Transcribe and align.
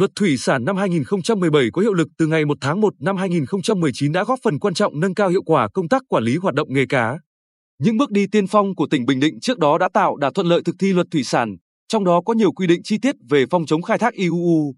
Luật 0.00 0.10
thủy 0.16 0.36
sản 0.36 0.64
năm 0.64 0.76
2017 0.76 1.68
có 1.72 1.82
hiệu 1.82 1.92
lực 1.92 2.08
từ 2.18 2.26
ngày 2.26 2.44
1 2.44 2.58
tháng 2.60 2.80
1 2.80 2.94
năm 3.00 3.16
2019 3.16 4.12
đã 4.12 4.24
góp 4.24 4.38
phần 4.42 4.58
quan 4.58 4.74
trọng 4.74 5.00
nâng 5.00 5.14
cao 5.14 5.28
hiệu 5.28 5.42
quả 5.42 5.68
công 5.74 5.88
tác 5.88 6.02
quản 6.08 6.24
lý 6.24 6.36
hoạt 6.36 6.54
động 6.54 6.68
nghề 6.70 6.86
cá. 6.88 7.18
Những 7.78 7.96
bước 7.96 8.10
đi 8.10 8.26
tiên 8.26 8.46
phong 8.46 8.74
của 8.74 8.86
tỉnh 8.90 9.06
Bình 9.06 9.20
Định 9.20 9.40
trước 9.40 9.58
đó 9.58 9.78
đã 9.78 9.88
tạo 9.94 10.16
đà 10.16 10.30
thuận 10.34 10.46
lợi 10.46 10.62
thực 10.64 10.74
thi 10.78 10.92
luật 10.92 11.06
thủy 11.10 11.24
sản, 11.24 11.56
trong 11.88 12.04
đó 12.04 12.20
có 12.26 12.34
nhiều 12.34 12.52
quy 12.52 12.66
định 12.66 12.80
chi 12.84 12.98
tiết 13.02 13.14
về 13.30 13.44
phòng 13.50 13.66
chống 13.66 13.82
khai 13.82 13.98
thác 13.98 14.14
IUU. 14.14 14.74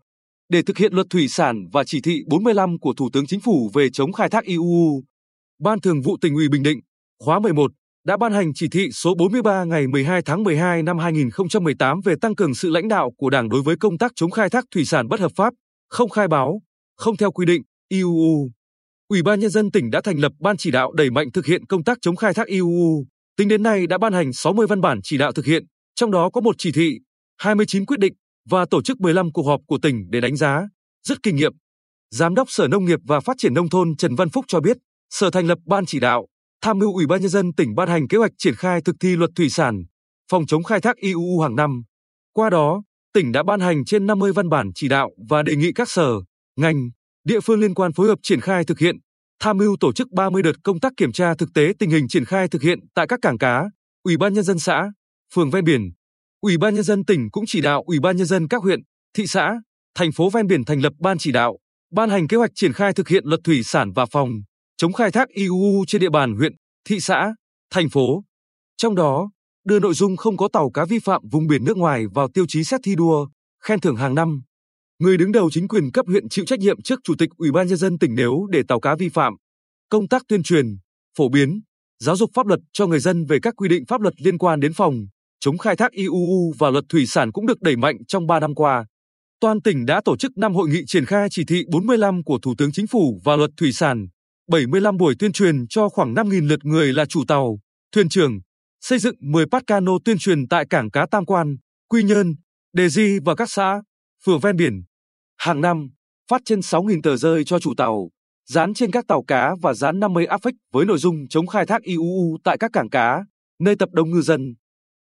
Để 0.49 0.63
thực 0.63 0.79
hiện 0.79 0.93
luật 0.93 1.07
thủy 1.11 1.29
sản 1.29 1.65
và 1.73 1.85
chỉ 1.85 2.01
thị 2.01 2.23
45 2.27 2.79
của 2.79 2.95
Thủ 2.97 3.09
tướng 3.13 3.27
Chính 3.27 3.41
phủ 3.41 3.71
về 3.75 3.91
chống 3.91 4.13
khai 4.13 4.29
thác 4.29 4.45
IUU, 4.45 5.03
Ban 5.61 5.81
Thường 5.81 6.03
vụ 6.03 6.17
tỉnh 6.21 6.35
ủy 6.35 6.49
Bình 6.49 6.63
Định, 6.63 6.81
khóa 7.25 7.39
11, 7.39 7.73
đã 8.05 8.17
ban 8.17 8.33
hành 8.33 8.55
chỉ 8.55 8.69
thị 8.69 8.89
số 8.93 9.15
43 9.15 9.65
ngày 9.65 9.87
12 9.87 10.23
tháng 10.23 10.43
12 10.43 10.83
năm 10.83 10.99
2018 10.99 12.01
về 12.05 12.15
tăng 12.21 12.35
cường 12.35 12.55
sự 12.55 12.71
lãnh 12.71 12.89
đạo 12.89 13.11
của 13.17 13.31
Đảng 13.31 13.49
đối 13.49 13.63
với 13.63 13.77
công 13.77 13.99
tác 13.99 14.13
chống 14.15 14.31
khai 14.31 14.51
thác 14.51 14.65
thủy 14.71 14.85
sản 14.85 15.09
bất 15.09 15.21
hợp 15.21 15.33
pháp, 15.37 15.55
không 15.89 16.11
khai 16.11 16.29
báo, 16.29 16.61
không 16.97 17.17
theo 17.17 17.33
quy 17.33 17.47
định, 17.47 17.63
IUU. 17.89 18.51
Ủy 19.09 19.23
ban 19.23 19.41
Nhân 19.41 19.51
dân 19.51 19.71
tỉnh 19.71 19.91
đã 19.91 20.01
thành 20.01 20.19
lập 20.19 20.33
Ban 20.41 20.57
chỉ 20.57 20.71
đạo 20.71 20.93
đẩy 20.93 21.11
mạnh 21.11 21.33
thực 21.33 21.47
hiện 21.47 21.67
công 21.67 21.85
tác 21.85 21.99
chống 22.01 22.17
khai 22.17 22.35
thác 22.35 22.47
IUU. 22.47 23.05
Tính 23.37 23.49
đến 23.49 23.63
nay 23.63 23.87
đã 23.87 23.99
ban 23.99 24.13
hành 24.13 24.33
60 24.33 24.67
văn 24.67 24.81
bản 24.81 25.01
chỉ 25.03 25.19
đạo 25.19 25.33
thực 25.33 25.47
hiện, 25.47 25.65
trong 25.95 26.11
đó 26.11 26.31
có 26.31 26.41
một 26.41 26.55
chỉ 26.59 26.73
thị, 26.73 26.99
29 27.39 27.87
quyết 27.87 27.99
định 28.01 28.13
và 28.51 28.67
tổ 28.71 28.83
chức 28.83 29.01
15 29.01 29.33
cuộc 29.33 29.43
họp 29.43 29.61
của 29.67 29.79
tỉnh 29.83 30.05
để 30.11 30.21
đánh 30.21 30.37
giá, 30.37 30.69
rút 31.03 31.19
kinh 31.23 31.37
nghiệm. 31.37 31.53
Giám 32.11 32.35
đốc 32.35 32.51
Sở 32.51 32.69
Nông 32.69 32.85
nghiệp 32.85 32.99
và 33.05 33.21
Phát 33.21 33.37
triển 33.39 33.55
Nông 33.55 33.69
thôn 33.69 33.97
Trần 33.97 34.15
Văn 34.15 34.29
Phúc 34.29 34.45
cho 34.49 34.61
biết, 34.61 34.77
Sở 35.11 35.31
thành 35.31 35.47
lập 35.47 35.59
Ban 35.67 35.87
chỉ 35.87 36.01
đạo, 36.01 36.27
tham 36.63 36.79
mưu 36.79 36.95
Ủy 36.95 37.07
ban 37.07 37.21
nhân 37.21 37.31
dân 37.31 37.53
tỉnh 37.53 37.75
ban 37.75 37.89
hành 37.89 38.09
kế 38.09 38.19
hoạch 38.19 38.33
triển 38.39 38.55
khai 38.55 38.81
thực 38.81 38.97
thi 39.01 39.17
luật 39.17 39.31
thủy 39.37 39.51
sản, 39.51 39.83
phòng 40.31 40.47
chống 40.47 40.63
khai 40.63 40.81
thác 40.81 40.97
IUU 40.97 41.41
hàng 41.41 41.57
năm. 41.57 41.83
Qua 42.33 42.51
đó, 42.51 42.83
tỉnh 43.15 43.33
đã 43.33 43.43
ban 43.43 43.61
hành 43.61 43.85
trên 43.85 44.07
50 44.07 44.33
văn 44.33 44.49
bản 44.49 44.71
chỉ 44.75 44.89
đạo 44.89 45.11
và 45.29 45.43
đề 45.43 45.57
nghị 45.57 45.73
các 45.73 45.91
sở, 45.91 46.13
ngành, 46.57 46.91
địa 47.25 47.41
phương 47.41 47.61
liên 47.61 47.75
quan 47.75 47.93
phối 47.93 48.09
hợp 48.09 48.19
triển 48.23 48.41
khai 48.41 48.65
thực 48.65 48.79
hiện, 48.79 48.97
tham 49.41 49.57
mưu 49.57 49.77
tổ 49.81 49.93
chức 49.93 50.11
30 50.11 50.43
đợt 50.43 50.53
công 50.65 50.81
tác 50.81 50.93
kiểm 50.97 51.13
tra 51.13 51.35
thực 51.35 51.49
tế 51.55 51.73
tình 51.79 51.91
hình 51.91 52.09
triển 52.09 52.25
khai 52.25 52.49
thực 52.49 52.63
hiện 52.63 52.79
tại 52.95 53.07
các 53.07 53.19
cảng 53.23 53.39
cá, 53.39 53.65
Ủy 54.03 54.17
ban 54.17 54.35
nhân 54.35 54.45
dân 54.45 54.59
xã, 54.59 54.91
phường 55.35 55.51
ven 55.51 55.65
biển. 55.65 55.91
Ủy 56.41 56.59
ban 56.59 56.75
nhân 56.75 56.85
dân 56.85 57.05
tỉnh 57.05 57.31
cũng 57.31 57.45
chỉ 57.47 57.61
đạo 57.61 57.83
Ủy 57.87 58.01
ban 58.01 58.17
nhân 58.17 58.27
dân 58.27 58.49
các 58.49 58.63
huyện, 58.63 58.81
thị 59.17 59.27
xã, 59.27 59.55
thành 59.95 60.13
phố 60.13 60.31
ven 60.31 60.47
biển 60.47 60.65
thành 60.65 60.81
lập 60.81 60.93
ban 61.01 61.19
chỉ 61.19 61.33
đạo, 61.33 61.59
ban 61.93 62.11
hành 62.11 62.29
kế 62.29 62.37
hoạch 62.37 62.51
triển 62.55 62.73
khai 62.73 62.93
thực 62.93 63.09
hiện 63.09 63.25
luật 63.27 63.41
thủy 63.45 63.63
sản 63.63 63.93
và 63.93 64.07
phòng 64.07 64.29
chống 64.83 64.93
khai 64.93 65.11
thác 65.11 65.29
IUU 65.29 65.85
trên 65.87 66.01
địa 66.01 66.11
bàn 66.11 66.35
huyện, 66.37 66.53
thị 66.89 67.01
xã, 67.01 67.35
thành 67.71 67.89
phố. 67.89 68.25
Trong 68.77 68.95
đó, 68.95 69.31
đưa 69.65 69.79
nội 69.81 69.95
dung 69.95 70.17
không 70.17 70.37
có 70.37 70.49
tàu 70.53 70.71
cá 70.71 70.85
vi 70.85 70.99
phạm 70.99 71.23
vùng 71.31 71.47
biển 71.47 71.65
nước 71.65 71.77
ngoài 71.77 72.05
vào 72.15 72.29
tiêu 72.29 72.45
chí 72.49 72.65
xét 72.65 72.81
thi 72.85 72.95
đua, 72.95 73.27
khen 73.65 73.81
thưởng 73.81 73.97
hàng 73.97 74.15
năm. 74.15 74.43
Người 74.99 75.17
đứng 75.17 75.33
đầu 75.33 75.51
chính 75.51 75.69
quyền 75.69 75.91
cấp 75.91 76.07
huyện 76.07 76.29
chịu 76.29 76.45
trách 76.45 76.59
nhiệm 76.59 76.83
trước 76.83 77.01
Chủ 77.05 77.15
tịch 77.19 77.29
Ủy 77.37 77.53
ban 77.53 77.67
nhân 77.67 77.77
dân 77.77 77.99
tỉnh 77.99 78.15
nếu 78.15 78.47
để 78.51 78.63
tàu 78.69 78.81
cá 78.81 78.95
vi 78.95 79.09
phạm. 79.09 79.35
Công 79.89 80.09
tác 80.09 80.23
tuyên 80.29 80.43
truyền, 80.43 80.67
phổ 81.19 81.29
biến, 81.29 81.61
giáo 81.99 82.17
dục 82.17 82.31
pháp 82.35 82.47
luật 82.47 82.61
cho 82.73 82.87
người 82.87 83.01
dân 83.01 83.25
về 83.25 83.39
các 83.43 83.55
quy 83.57 83.69
định 83.69 83.85
pháp 83.89 84.01
luật 84.01 84.15
liên 84.23 84.39
quan 84.39 84.61
đến 84.61 84.73
phòng 84.73 84.95
chống 85.41 85.59
khai 85.59 85.77
thác 85.77 85.93
IUU 85.93 86.53
và 86.59 86.71
luật 86.71 86.85
thủy 86.89 87.07
sản 87.07 87.33
cũng 87.33 87.47
được 87.47 87.61
đẩy 87.61 87.77
mạnh 87.77 87.97
trong 88.09 88.27
3 88.27 88.41
năm 88.41 88.55
qua. 88.55 88.87
Toàn 89.41 89.63
tỉnh 89.63 89.87
đã 89.87 90.01
tổ 90.05 90.17
chức 90.17 90.39
5 90.39 90.55
hội 90.55 90.69
nghị 90.69 90.83
triển 90.87 91.05
khai 91.05 91.29
chỉ 91.31 91.45
thị 91.45 91.65
45 91.69 92.25
của 92.25 92.39
Thủ 92.43 92.55
tướng 92.59 92.73
Chính 92.73 92.87
phủ 92.87 93.21
và 93.25 93.37
luật 93.37 93.51
thủy 93.57 93.73
sản 93.73 94.07
75 94.53 94.97
buổi 94.97 95.15
tuyên 95.19 95.33
truyền 95.33 95.67
cho 95.69 95.89
khoảng 95.89 96.15
5.000 96.15 96.49
lượt 96.49 96.65
người 96.65 96.93
là 96.93 97.05
chủ 97.05 97.25
tàu, 97.29 97.59
thuyền 97.93 98.09
trưởng, 98.09 98.41
xây 98.81 98.99
dựng 98.99 99.15
10 99.21 99.47
pát 99.47 99.67
cano 99.67 99.93
tuyên 100.05 100.19
truyền 100.19 100.49
tại 100.49 100.67
cảng 100.71 100.91
cá 100.91 101.07
Tam 101.11 101.25
Quan, 101.27 101.57
Quy 101.89 102.03
Nhơn, 102.03 102.35
Đề 102.73 102.89
Di 102.89 103.19
và 103.25 103.35
các 103.35 103.51
xã, 103.51 103.83
phường 104.25 104.41
ven 104.41 104.57
biển. 104.57 104.83
Hàng 105.39 105.61
năm, 105.61 105.89
phát 106.31 106.41
trên 106.45 106.61
6.000 106.61 107.01
tờ 107.03 107.17
rơi 107.17 107.45
cho 107.45 107.59
chủ 107.59 107.75
tàu, 107.77 108.11
dán 108.49 108.75
trên 108.75 108.91
các 108.91 109.05
tàu 109.09 109.23
cá 109.27 109.55
và 109.63 109.75
dán 109.75 110.01
50 110.01 110.27
áp 110.27 110.41
phích 110.43 110.55
với 110.73 110.87
nội 110.87 110.99
dung 110.99 111.29
chống 111.29 111.47
khai 111.47 111.67
thác 111.67 111.83
IUU 111.83 112.39
tại 112.45 112.59
các 112.59 112.71
cảng 112.73 112.91
cá, 112.91 113.25
nơi 113.61 113.77
tập 113.77 113.89
đông 113.93 114.11
ngư 114.11 114.21
dân. 114.21 114.55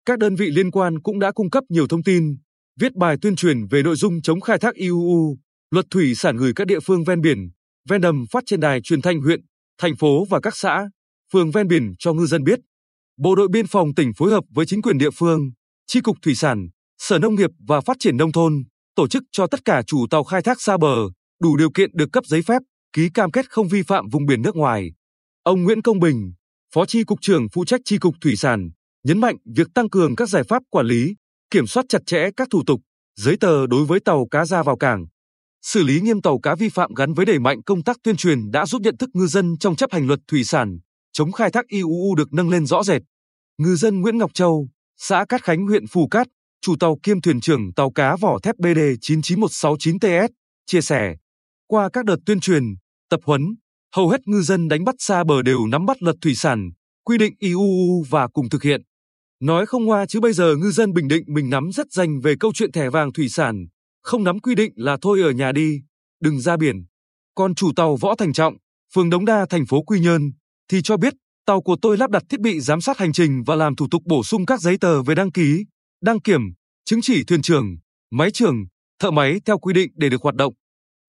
Các 0.06 0.20
đơn 0.20 0.36
vị 0.36 0.50
liên 0.52 0.72
quan 0.72 1.02
cũng 1.02 1.20
đã 1.20 1.32
cung 1.32 1.50
cấp 1.50 1.64
nhiều 1.70 1.88
thông 1.88 2.04
tin, 2.04 2.38
viết 2.80 2.96
bài 2.96 3.18
tuyên 3.22 3.36
truyền 3.36 3.66
về 3.66 3.84
nội 3.84 3.96
dung 3.96 4.22
chống 4.22 4.42
khai 4.42 4.58
thác 4.60 4.76
IUU, 4.76 5.38
luật 5.72 5.86
thủy 5.92 6.16
sản 6.16 6.38
gửi 6.38 6.54
các 6.56 6.68
địa 6.68 6.80
phương 6.80 7.04
ven 7.04 7.22
biển, 7.22 7.50
ven 7.90 8.02
đầm 8.02 8.26
phát 8.32 8.44
trên 8.46 8.60
đài 8.60 8.82
truyền 8.82 9.02
thanh 9.02 9.22
huyện, 9.22 9.40
thành 9.78 9.96
phố 9.96 10.26
và 10.30 10.40
các 10.40 10.58
xã, 10.58 10.90
phường 11.34 11.52
ven 11.52 11.68
biển 11.68 11.94
cho 12.00 12.14
ngư 12.14 12.26
dân 12.26 12.44
biết. 12.44 12.60
Bộ 13.18 13.36
đội 13.36 13.48
biên 13.48 13.68
phòng 13.68 13.94
tỉnh 13.96 14.12
phối 14.18 14.32
hợp 14.32 14.44
với 14.50 14.66
chính 14.66 14.82
quyền 14.82 14.98
địa 14.98 15.12
phương, 15.12 15.52
chi 15.88 16.02
cục 16.02 16.18
thủy 16.22 16.36
sản, 16.36 16.68
Sở 16.98 17.20
Nông 17.20 17.36
nghiệp 17.36 17.50
và 17.68 17.82
Phát 17.82 17.98
triển 18.00 18.18
nông 18.18 18.32
thôn 18.32 18.64
tổ 18.96 19.08
chức 19.08 19.24
cho 19.32 19.48
tất 19.48 19.66
cả 19.66 19.82
chủ 19.88 20.08
tàu 20.10 20.24
khai 20.24 20.42
thác 20.42 20.62
xa 20.62 20.78
bờ 20.78 20.96
đủ 21.42 21.58
điều 21.58 21.72
kiện 21.72 21.90
được 21.94 22.10
cấp 22.12 22.26
giấy 22.26 22.42
phép, 22.42 22.62
ký 22.94 23.10
cam 23.14 23.32
kết 23.32 23.50
không 23.50 23.68
vi 23.68 23.84
phạm 23.84 24.10
vùng 24.10 24.26
biển 24.26 24.42
nước 24.42 24.56
ngoài. 24.56 24.92
Ông 25.44 25.64
Nguyễn 25.64 25.82
Công 25.82 26.00
Bình, 26.00 26.34
Phó 26.74 26.86
chi 26.86 27.04
cục 27.04 27.22
trưởng 27.22 27.48
phụ 27.54 27.66
trách 27.66 27.82
chi 27.86 27.98
cục 27.98 28.16
thủy 28.22 28.36
sản, 28.36 28.70
nhấn 29.04 29.20
mạnh 29.20 29.36
việc 29.56 29.68
tăng 29.74 29.90
cường 29.90 30.16
các 30.16 30.30
giải 30.30 30.44
pháp 30.44 30.64
quản 30.70 30.86
lý, 30.86 31.16
kiểm 31.52 31.68
soát 31.68 31.86
chặt 31.90 32.00
chẽ 32.06 32.30
các 32.38 32.48
thủ 32.52 32.64
tục, 32.68 32.82
giấy 33.16 33.38
tờ 33.40 33.68
đối 33.68 33.86
với 33.86 34.00
tàu 34.00 34.28
cá 34.32 34.46
ra 34.46 34.64
vào 34.64 34.78
cảng, 34.78 35.06
Xử 35.62 35.84
lý 35.84 36.02
nghiêm 36.02 36.22
tàu 36.22 36.40
cá 36.40 36.56
vi 36.56 36.70
phạm 36.70 36.94
gắn 36.94 37.14
với 37.14 37.26
đẩy 37.26 37.40
mạnh 37.40 37.64
công 37.64 37.84
tác 37.84 37.98
tuyên 38.04 38.16
truyền 38.16 38.52
đã 38.52 38.66
giúp 38.66 38.82
nhận 38.82 38.98
thức 38.98 39.10
ngư 39.14 39.28
dân 39.28 39.58
trong 39.58 39.76
chấp 39.76 39.92
hành 39.92 40.08
luật 40.08 40.20
thủy 40.28 40.44
sản, 40.44 40.80
chống 41.12 41.32
khai 41.32 41.52
thác 41.52 41.68
IUU 41.68 42.16
được 42.16 42.34
nâng 42.34 42.50
lên 42.50 42.66
rõ 42.66 42.84
rệt. 42.84 43.02
Ngư 43.58 43.76
dân 43.76 44.02
Nguyễn 44.02 44.18
Ngọc 44.18 44.34
Châu, 44.34 44.68
xã 44.98 45.26
Cát 45.30 45.44
Khánh 45.44 45.68
huyện 45.68 45.88
Phù 45.88 46.08
Cát, 46.08 46.28
chủ 46.62 46.76
tàu 46.80 46.98
kiêm 47.04 47.22
thuyền 47.22 47.42
trưởng 47.42 47.74
tàu 47.74 47.92
cá 47.92 48.16
vỏ 48.16 48.40
thép 48.44 48.56
BD 48.58 48.80
99169TS, 49.02 50.30
chia 50.66 50.82
sẻ, 50.82 51.16
qua 51.68 51.90
các 51.94 52.06
đợt 52.06 52.18
tuyên 52.26 52.40
truyền, 52.40 52.64
tập 53.10 53.20
huấn, 53.26 53.42
hầu 53.96 54.10
hết 54.10 54.28
ngư 54.28 54.42
dân 54.42 54.68
đánh 54.68 54.84
bắt 54.84 54.96
xa 55.00 55.24
bờ 55.24 55.42
đều 55.42 55.68
nắm 55.68 55.86
bắt 55.86 56.04
luật 56.04 56.16
thủy 56.22 56.36
sản, 56.36 56.70
quy 57.04 57.18
định 57.18 57.34
IUU 57.40 58.04
và 58.10 58.28
cùng 58.28 58.50
thực 58.50 58.64
hiện. 58.64 58.82
Nói 59.40 59.66
không 59.66 59.88
hoa 59.88 60.06
chứ 60.06 60.20
bây 60.20 60.34
giờ 60.34 60.56
ngư 60.56 60.72
dân 60.72 60.94
Bình 60.94 61.08
Định 61.08 61.24
mình 61.28 61.50
nắm 61.50 61.72
rất 61.72 61.92
danh 61.92 62.20
về 62.20 62.36
câu 62.40 62.52
chuyện 62.54 62.72
thẻ 62.72 62.90
vàng 62.90 63.14
thủy 63.14 63.30
sản, 63.30 63.66
không 64.10 64.24
nắm 64.24 64.40
quy 64.40 64.56
định 64.56 64.74
là 64.76 64.98
thôi 65.02 65.22
ở 65.22 65.32
nhà 65.32 65.52
đi, 65.52 65.82
đừng 66.22 66.40
ra 66.40 66.58
biển. 66.58 66.86
Còn 67.36 67.56
chủ 67.56 67.72
tàu 67.76 67.96
Võ 67.96 68.16
Thành 68.16 68.34
Trọng, 68.34 68.54
phường 68.94 69.10
Đống 69.10 69.26
Đa, 69.26 69.46
thành 69.50 69.66
phố 69.66 69.82
Quy 69.82 70.00
Nhơn, 70.00 70.32
thì 70.72 70.82
cho 70.84 70.98
biết 70.98 71.14
tàu 71.46 71.62
của 71.62 71.76
tôi 71.82 71.98
lắp 71.98 72.10
đặt 72.10 72.24
thiết 72.30 72.40
bị 72.40 72.60
giám 72.60 72.82
sát 72.82 72.98
hành 72.98 73.14
trình 73.14 73.44
và 73.46 73.56
làm 73.56 73.76
thủ 73.76 73.88
tục 73.92 74.02
bổ 74.06 74.24
sung 74.24 74.46
các 74.46 74.62
giấy 74.62 74.78
tờ 74.82 75.04
về 75.04 75.16
đăng 75.16 75.32
ký, 75.32 75.66
đăng 76.02 76.20
kiểm, 76.20 76.42
chứng 76.86 77.00
chỉ 77.02 77.24
thuyền 77.24 77.42
trưởng, 77.42 77.78
máy 78.12 78.32
trưởng, 78.32 78.56
thợ 79.00 79.12
máy 79.12 79.42
theo 79.46 79.60
quy 79.60 79.74
định 79.74 79.92
để 79.96 80.10
được 80.10 80.22
hoạt 80.22 80.36
động. 80.36 80.54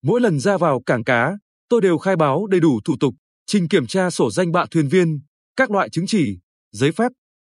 Mỗi 0.03 0.21
lần 0.21 0.41
ra 0.41 0.56
vào 0.56 0.82
cảng 0.87 1.05
cá, 1.05 1.32
tôi 1.69 1.81
đều 1.81 1.99
khai 1.99 2.17
báo 2.17 2.47
đầy 2.47 2.61
đủ 2.61 2.81
thủ 2.84 2.97
tục, 3.00 3.15
trình 3.47 3.69
kiểm 3.69 3.87
tra 3.87 4.11
sổ 4.11 4.31
danh 4.31 4.53
bạ 4.53 4.65
thuyền 4.71 4.88
viên, 4.88 5.21
các 5.56 5.71
loại 5.71 5.88
chứng 5.88 6.06
chỉ, 6.06 6.38
giấy 6.72 6.93
phép. 6.93 7.12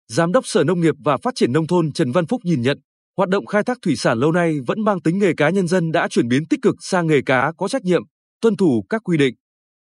Giám 0.09 0.33
đốc 0.33 0.47
Sở 0.47 0.65
Nông 0.65 0.81
nghiệp 0.81 0.95
và 1.05 1.17
Phát 1.17 1.35
triển 1.35 1.53
Nông 1.53 1.67
thôn 1.67 1.93
Trần 1.93 2.13
Văn 2.13 2.27
Phúc 2.27 2.41
nhìn 2.45 2.63
nhận, 2.63 2.79
Hoạt 3.21 3.31
động 3.31 3.47
khai 3.47 3.63
thác 3.63 3.79
thủy 3.83 3.97
sản 3.97 4.19
lâu 4.19 4.33
nay 4.33 4.55
vẫn 4.67 4.85
mang 4.85 5.01
tính 5.01 5.19
nghề 5.19 5.33
cá 5.37 5.51
nhân 5.51 5.67
dân 5.67 5.93
đã 5.93 6.09
chuyển 6.09 6.29
biến 6.29 6.47
tích 6.47 6.63
cực 6.63 6.75
sang 6.81 7.07
nghề 7.07 7.21
cá 7.27 7.53
có 7.57 7.69
trách 7.69 7.85
nhiệm, 7.85 8.03
tuân 8.41 8.57
thủ 8.57 8.85
các 8.89 9.03
quy 9.05 9.17
định. 9.17 9.35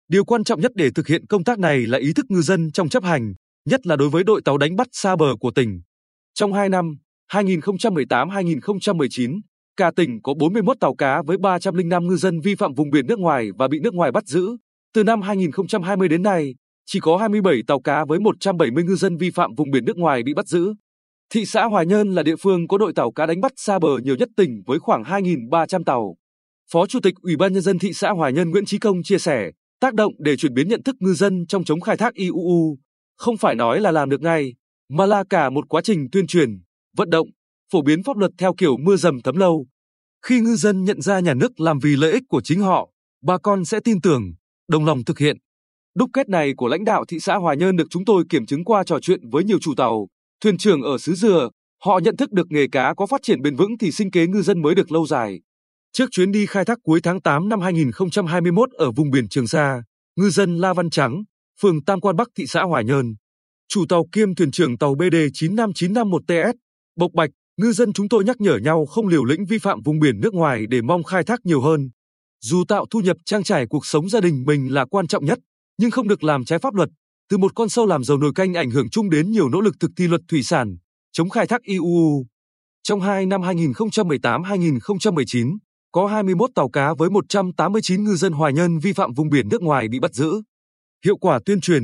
Điều 0.07 0.25
quan 0.25 0.43
trọng 0.43 0.61
nhất 0.61 0.71
để 0.75 0.89
thực 0.95 1.07
hiện 1.07 1.25
công 1.25 1.43
tác 1.43 1.59
này 1.59 1.87
là 1.87 1.97
ý 1.97 2.13
thức 2.13 2.25
ngư 2.29 2.41
dân 2.41 2.71
trong 2.71 2.89
chấp 2.89 3.03
hành, 3.03 3.33
nhất 3.65 3.87
là 3.87 3.95
đối 3.95 4.09
với 4.09 4.23
đội 4.23 4.41
tàu 4.45 4.57
đánh 4.57 4.75
bắt 4.75 4.87
xa 4.91 5.15
bờ 5.15 5.25
của 5.39 5.51
tỉnh. 5.51 5.81
Trong 6.33 6.53
2 6.53 6.69
năm, 6.69 6.85
2018-2019, 7.31 9.39
cả 9.77 9.91
tỉnh 9.95 10.21
có 10.23 10.33
41 10.39 10.79
tàu 10.79 10.95
cá 10.95 11.21
với 11.21 11.37
305 11.37 12.07
ngư 12.07 12.15
dân 12.15 12.39
vi 12.39 12.55
phạm 12.55 12.73
vùng 12.73 12.89
biển 12.89 13.07
nước 13.07 13.19
ngoài 13.19 13.49
và 13.57 13.67
bị 13.67 13.79
nước 13.79 13.93
ngoài 13.93 14.11
bắt 14.11 14.27
giữ. 14.27 14.57
Từ 14.93 15.03
năm 15.03 15.21
2020 15.21 16.07
đến 16.07 16.23
nay, 16.23 16.55
chỉ 16.85 16.99
có 16.99 17.17
27 17.17 17.61
tàu 17.67 17.79
cá 17.79 18.05
với 18.05 18.19
170 18.19 18.83
ngư 18.83 18.95
dân 18.95 19.17
vi 19.17 19.31
phạm 19.31 19.55
vùng 19.55 19.71
biển 19.71 19.85
nước 19.85 19.97
ngoài 19.97 20.23
bị 20.23 20.33
bắt 20.33 20.47
giữ. 20.47 20.73
Thị 21.33 21.45
xã 21.45 21.65
Hoài 21.65 21.85
Nhơn 21.85 22.11
là 22.11 22.23
địa 22.23 22.35
phương 22.35 22.67
có 22.67 22.77
đội 22.77 22.93
tàu 22.93 23.11
cá 23.11 23.25
đánh 23.25 23.41
bắt 23.41 23.51
xa 23.55 23.79
bờ 23.79 23.97
nhiều 24.03 24.15
nhất 24.15 24.29
tỉnh 24.37 24.63
với 24.65 24.79
khoảng 24.79 25.03
2.300 25.03 25.83
tàu. 25.83 26.15
Phó 26.71 26.85
Chủ 26.85 26.99
tịch 26.99 27.13
Ủy 27.21 27.35
ban 27.35 27.53
Nhân 27.53 27.61
dân 27.61 27.79
thị 27.79 27.93
xã 27.93 28.11
Hoài 28.11 28.33
Nhơn 28.33 28.49
Nguyễn 28.49 28.65
Trí 28.65 28.77
Công 28.77 29.03
chia 29.03 29.17
sẻ, 29.17 29.51
tác 29.79 29.93
động 29.93 30.13
để 30.19 30.35
chuyển 30.35 30.53
biến 30.53 30.67
nhận 30.67 30.83
thức 30.83 30.95
ngư 30.99 31.13
dân 31.13 31.45
trong 31.47 31.63
chống 31.63 31.81
khai 31.81 31.97
thác 31.97 32.13
IUU, 32.13 32.77
không 33.15 33.37
phải 33.37 33.55
nói 33.55 33.81
là 33.81 33.91
làm 33.91 34.09
được 34.09 34.21
ngay, 34.21 34.53
mà 34.89 35.05
là 35.05 35.23
cả 35.29 35.49
một 35.49 35.69
quá 35.69 35.81
trình 35.81 36.07
tuyên 36.11 36.27
truyền, 36.27 36.49
vận 36.97 37.09
động, 37.09 37.27
phổ 37.71 37.81
biến 37.81 38.03
pháp 38.03 38.17
luật 38.17 38.31
theo 38.37 38.53
kiểu 38.57 38.77
mưa 38.77 38.95
dầm 38.95 39.21
thấm 39.21 39.35
lâu. 39.35 39.65
Khi 40.25 40.39
ngư 40.39 40.55
dân 40.55 40.83
nhận 40.83 41.01
ra 41.01 41.19
nhà 41.19 41.33
nước 41.33 41.59
làm 41.59 41.79
vì 41.79 41.95
lợi 41.95 42.11
ích 42.11 42.23
của 42.29 42.41
chính 42.41 42.61
họ, 42.61 42.89
bà 43.23 43.37
con 43.37 43.65
sẽ 43.65 43.79
tin 43.79 44.01
tưởng, 44.01 44.33
đồng 44.67 44.85
lòng 44.85 45.03
thực 45.03 45.19
hiện. 45.19 45.37
Đúc 45.95 46.09
kết 46.13 46.29
này 46.29 46.53
của 46.57 46.67
lãnh 46.67 46.83
đạo 46.83 47.05
thị 47.07 47.19
xã 47.19 47.35
Hoài 47.35 47.57
Nhơn 47.57 47.75
được 47.75 47.87
chúng 47.89 48.05
tôi 48.05 48.23
kiểm 48.29 48.45
chứng 48.45 48.65
qua 48.65 48.83
trò 48.83 48.99
chuyện 48.99 49.29
với 49.29 49.43
nhiều 49.43 49.57
chủ 49.61 49.73
tàu, 49.77 50.07
thuyền 50.41 50.57
trưởng 50.57 50.81
ở 50.81 50.97
xứ 50.97 51.13
Dừa, 51.13 51.49
họ 51.83 51.99
nhận 51.99 52.17
thức 52.17 52.31
được 52.31 52.47
nghề 52.49 52.67
cá 52.71 52.93
có 52.93 53.05
phát 53.05 53.21
triển 53.23 53.41
bền 53.41 53.55
vững 53.55 53.77
thì 53.77 53.91
sinh 53.91 54.11
kế 54.11 54.27
ngư 54.27 54.41
dân 54.41 54.61
mới 54.61 54.75
được 54.75 54.91
lâu 54.91 55.05
dài. 55.05 55.39
Trước 55.93 56.05
chuyến 56.11 56.31
đi 56.31 56.45
khai 56.45 56.65
thác 56.65 56.77
cuối 56.83 56.99
tháng 57.03 57.21
8 57.21 57.49
năm 57.49 57.61
2021 57.61 58.71
ở 58.71 58.91
vùng 58.91 59.11
biển 59.11 59.29
Trường 59.29 59.47
Sa, 59.47 59.83
ngư 60.15 60.29
dân 60.29 60.57
La 60.57 60.73
Văn 60.73 60.89
Trắng, 60.89 61.23
phường 61.61 61.83
Tam 61.83 62.01
Quan 62.01 62.15
Bắc 62.15 62.27
thị 62.37 62.45
xã 62.47 62.63
Hoài 62.63 62.83
Nhơn, 62.83 63.15
chủ 63.69 63.85
tàu 63.89 64.05
kiêm 64.11 64.35
thuyền 64.35 64.51
trưởng 64.51 64.77
tàu 64.77 64.95
BD 64.95 65.15
95951TS, 65.33 66.53
bộc 66.95 67.11
bạch 67.13 67.29
ngư 67.57 67.71
dân 67.71 67.93
chúng 67.93 68.09
tôi 68.09 68.23
nhắc 68.23 68.41
nhở 68.41 68.57
nhau 68.57 68.85
không 68.85 69.07
liều 69.07 69.23
lĩnh 69.23 69.45
vi 69.45 69.57
phạm 69.57 69.81
vùng 69.81 69.99
biển 69.99 70.19
nước 70.21 70.33
ngoài 70.33 70.65
để 70.69 70.81
mong 70.81 71.03
khai 71.03 71.23
thác 71.23 71.39
nhiều 71.43 71.61
hơn. 71.61 71.89
Dù 72.41 72.63
tạo 72.67 72.85
thu 72.89 72.99
nhập 72.99 73.17
trang 73.25 73.43
trải 73.43 73.65
cuộc 73.69 73.85
sống 73.85 74.09
gia 74.09 74.21
đình 74.21 74.43
mình 74.47 74.73
là 74.73 74.85
quan 74.85 75.07
trọng 75.07 75.25
nhất, 75.25 75.39
nhưng 75.77 75.91
không 75.91 76.07
được 76.07 76.23
làm 76.23 76.45
trái 76.45 76.59
pháp 76.59 76.73
luật. 76.73 76.89
Từ 77.29 77.37
một 77.37 77.55
con 77.55 77.69
sâu 77.69 77.85
làm 77.85 78.03
dầu 78.03 78.17
nồi 78.17 78.31
canh 78.35 78.53
ảnh 78.53 78.71
hưởng 78.71 78.89
chung 78.89 79.09
đến 79.09 79.31
nhiều 79.31 79.49
nỗ 79.49 79.61
lực 79.61 79.75
thực 79.79 79.91
thi 79.97 80.07
luật 80.07 80.21
thủy 80.27 80.43
sản, 80.43 80.77
chống 81.11 81.29
khai 81.29 81.47
thác 81.47 81.61
IUU. 81.61 82.25
Trong 82.83 83.01
hai 83.01 83.25
năm 83.25 83.41
2018-2019, 83.41 85.57
có 85.91 86.07
21 86.07 86.49
tàu 86.55 86.69
cá 86.69 86.93
với 86.93 87.09
189 87.09 88.03
ngư 88.03 88.15
dân 88.15 88.33
hoài 88.33 88.53
nhân 88.53 88.79
vi 88.79 88.93
phạm 88.93 89.13
vùng 89.13 89.29
biển 89.29 89.49
nước 89.49 89.61
ngoài 89.61 89.87
bị 89.87 89.99
bắt 89.99 90.13
giữ. 90.13 90.41
Hiệu 91.05 91.17
quả 91.17 91.39
tuyên 91.45 91.61
truyền, 91.61 91.83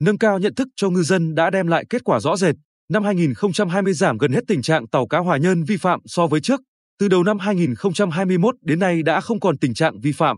nâng 0.00 0.18
cao 0.18 0.38
nhận 0.38 0.54
thức 0.54 0.68
cho 0.76 0.90
ngư 0.90 1.02
dân 1.02 1.34
đã 1.34 1.50
đem 1.50 1.66
lại 1.66 1.84
kết 1.90 2.04
quả 2.04 2.20
rõ 2.20 2.36
rệt. 2.36 2.54
Năm 2.90 3.04
2020 3.04 3.92
giảm 3.92 4.18
gần 4.18 4.32
hết 4.32 4.44
tình 4.48 4.62
trạng 4.62 4.88
tàu 4.88 5.06
cá 5.06 5.18
hoài 5.18 5.40
nhân 5.40 5.64
vi 5.64 5.76
phạm 5.76 6.00
so 6.06 6.26
với 6.26 6.40
trước. 6.40 6.60
Từ 6.98 7.08
đầu 7.08 7.22
năm 7.22 7.38
2021 7.38 8.54
đến 8.62 8.78
nay 8.78 9.02
đã 9.02 9.20
không 9.20 9.40
còn 9.40 9.58
tình 9.58 9.74
trạng 9.74 10.00
vi 10.00 10.12
phạm. 10.12 10.36